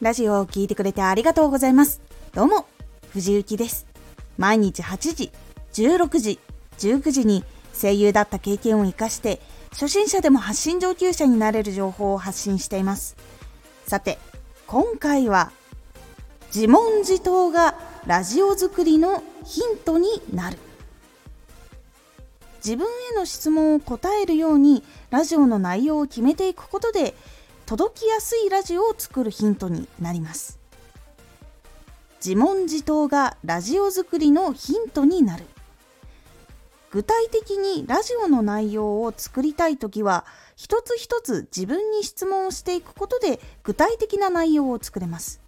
[0.00, 2.00] ラジオを聴いてくれてありがとうございます。
[2.32, 2.66] どうも、
[3.12, 3.86] 藤幸です。
[4.38, 5.30] 毎日8時、
[5.74, 6.38] 16時、
[6.78, 7.44] 19時に
[7.78, 9.42] 声優だった経験を活かして、
[9.72, 13.14] 初心者でも発信上級者になれる情報を発信しています。
[13.86, 14.18] さて、
[14.66, 15.52] 今回は、
[16.46, 20.56] 自問自答がラジオ作りのヒントになる。
[22.64, 27.14] 自分への質問を答えるようにラジオの内容を決めていくことで
[27.70, 30.58] 届きやすいラジオを作るヒントになります。
[32.16, 35.44] 自問自答がラジオ作りのヒントになる。
[36.90, 40.24] 具体的にラジオの内容を作りたい時は
[40.56, 45.40] 一つ一つ自分に質問をしていくことで具体的な内容を作れます。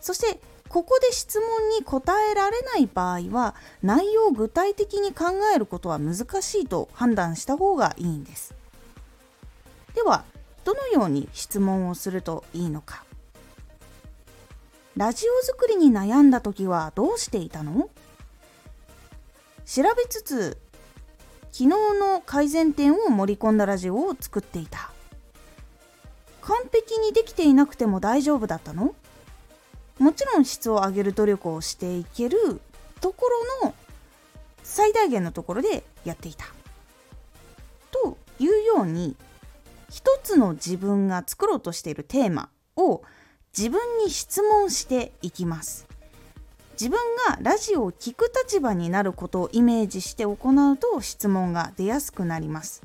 [0.00, 8.58] そしてここで質問に答えられない場合は内容を具体的に考えることは難しいと判断した方がいいんです。
[10.64, 13.04] どのように質問をするといいのか。
[14.96, 17.88] ラジオ作りに悩んだ時はどうしていたの？
[19.64, 20.58] 調べつつ
[21.52, 24.90] 昨日の改善点を盛り込んだラジオを作っていた。
[26.42, 28.94] 完璧にできていなくても大丈夫だったの？
[29.98, 32.60] もちろん質を上げる努力をしていける
[33.00, 33.26] とこ
[33.62, 33.74] ろの
[34.62, 36.46] 最大限のところでやっていた。
[37.90, 39.16] というように
[39.90, 43.02] 一つの自分が作ろうとしているテーマを
[43.56, 45.86] 自分に質問していきます。
[46.80, 52.82] 自分がラジオを聴く立場になることをイメージして行うと質問が出やすくなります。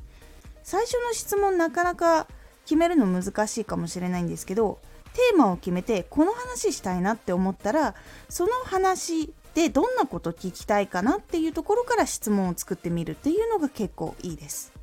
[0.62, 2.26] 最初の質問なかなか
[2.64, 4.80] 決めるの難しいかもしれないんですけど
[5.14, 7.94] テーマを決めてこの話したいなって思ったら
[8.28, 14.75] その話でどんなこと聞きたいかなっていうところから質問を作ってみるっていうのが結構いいです。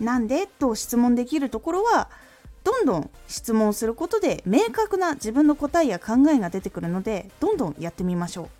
[0.00, 0.46] なんで？
[0.46, 2.08] と質問できるところは
[2.64, 8.50] どんどん質問することで明確な自分の答えや考えが出てくるのでどんどんやってみましょ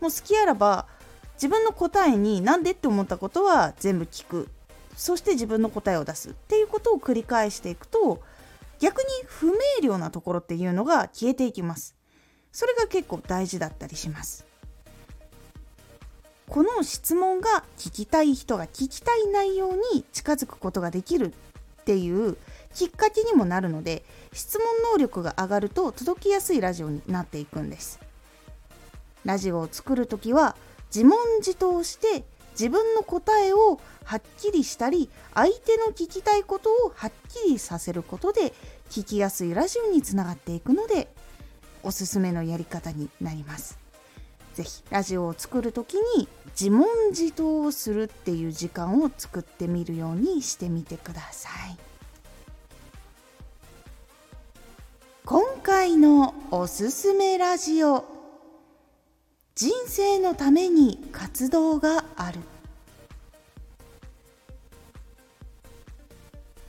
[0.00, 0.04] う。
[0.04, 0.86] もう好きあらば
[1.34, 4.48] 自分の答えになんでって思ったことは全部聞く。
[4.96, 8.20] そして自分の答えを出すっていうことを繰り返していくと
[8.80, 11.94] 逆に不明瞭なところっていうのが消えていきます。
[12.52, 14.44] それが結構大事だったりします。
[16.50, 21.32] この質問が聞きたい人が聞きたい内容に近づくことができる
[21.80, 22.36] っていう
[22.74, 24.02] きっかけにもなるので
[24.32, 28.00] 質問能力が上がると届きやすいラジオになっていくんです。
[29.24, 30.56] ラジオを作る時は
[30.92, 38.52] 自問自答して自分の答えをはっきりしたり相手の聞きたいことをはっきりさせることで
[38.90, 41.14] 聞きやすいラジオにつながっていくので
[41.84, 43.79] おすすめのやり方になります。
[44.60, 51.78] ぜひラジオを作る時に自問自答をするっていう時間を作ってみるようにしてみてください。
[55.24, 58.04] 今回のおすすめラジオ。
[59.54, 62.40] 人生のために活動がある。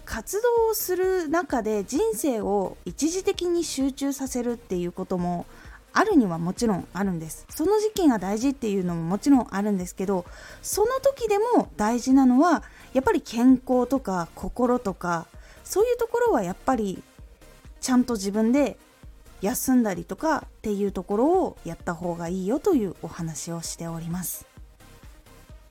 [0.06, 5.46] 活動をする中で人生を一時的に集中させるっていうことも
[5.94, 7.46] あるにはもちろんあるんです。
[7.50, 10.26] その時期が大事っていうのももちろんあるんですけど
[10.62, 12.64] その時でも大事なのは
[12.94, 15.28] やっぱり健康とか心とか
[15.64, 17.04] そういうところはやっぱり
[17.80, 18.78] ちゃんと自分で
[19.42, 24.46] 休んだりとかっていうところをやった方がいいよというお話をしております。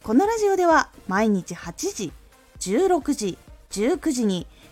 [0.03, 2.13] このラジオでは毎日8時
[2.59, 3.39] 16時
[3.71, 4.47] 19時に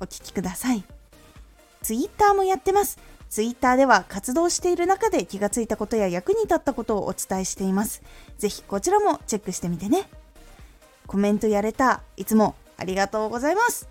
[0.00, 0.82] お聴きください。
[1.82, 2.98] ツイッターもやってます。
[3.28, 8.02] ツイッターでは活動している中で気がついたことや役に立ったことをお伝えしています。
[8.38, 10.08] ぜひこちらもチェックしてみてね。
[11.06, 13.88] コメントやれた、いつもありがとうございます。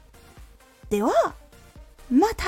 [0.89, 1.11] では、
[2.09, 2.45] また